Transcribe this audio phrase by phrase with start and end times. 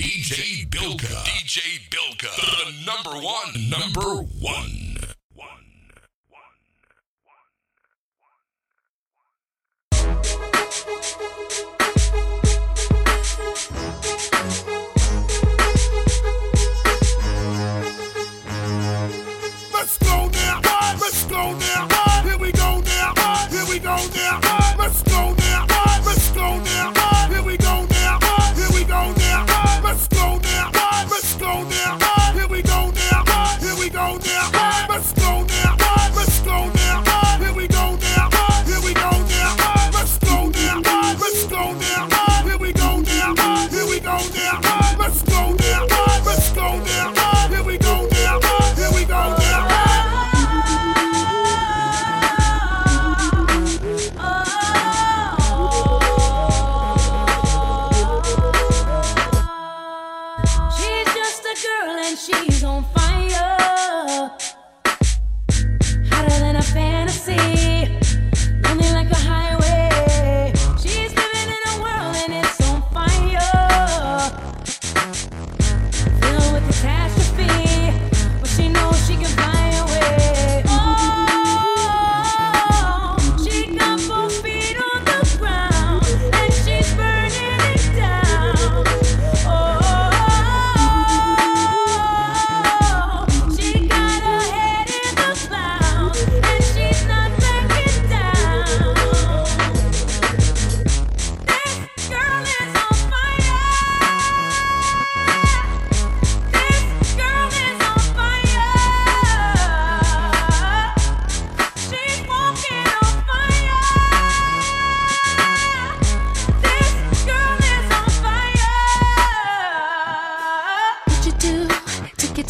[0.00, 1.12] DJ Bilka.
[1.26, 2.30] DJ Bilka.
[2.34, 3.68] The number one.
[3.68, 4.89] Number one.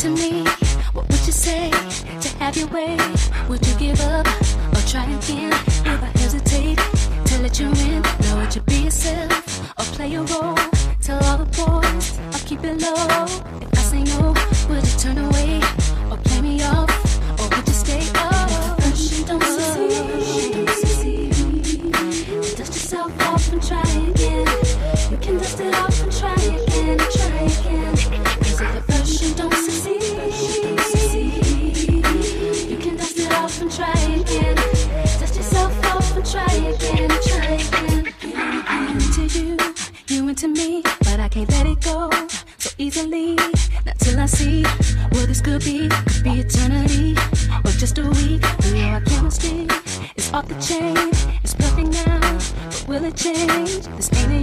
[0.00, 0.42] to me,
[0.94, 2.96] what would you say to have your way?
[3.50, 4.26] Would you give up
[4.72, 5.52] or try again?
[5.52, 6.78] If I hesitate
[7.26, 10.56] to let you in, now would you be yourself or play a role?
[11.02, 13.24] Tell all the boys I'll keep it low.
[13.60, 14.32] If I say no,
[14.70, 15.59] would you turn away?
[41.30, 42.10] can't let it go
[42.58, 43.36] so easily.
[43.86, 44.64] Not till I see
[45.12, 45.88] what this could be.
[45.88, 47.14] Could be eternity
[47.64, 48.42] or just a week.
[48.64, 49.68] We know our chemistry
[50.16, 50.96] is off the chain.
[51.42, 53.86] It's perfect now, but will it change?
[53.96, 54.39] This ain't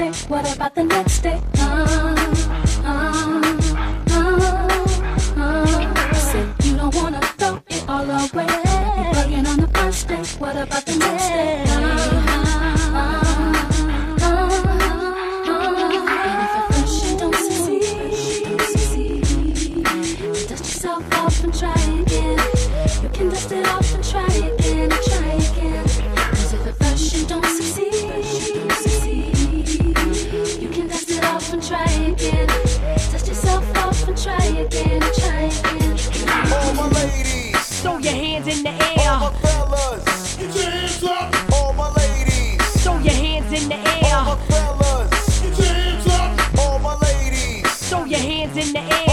[0.00, 0.12] day?
[0.28, 1.40] What about the next day?
[1.58, 2.14] Uh,
[2.84, 3.40] uh,
[4.08, 4.22] uh,
[5.36, 6.14] uh.
[6.14, 8.48] Say you don't wanna throw it all away.
[8.96, 10.22] You're bugging on the first day.
[10.38, 11.64] What about the next day?
[11.66, 11.78] Uh,
[12.96, 13.20] uh,
[20.48, 22.38] Dust yourself off and try again.
[23.02, 24.59] You can dust it off and try again.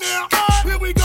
[0.00, 0.28] now.
[0.64, 0.99] Here we go.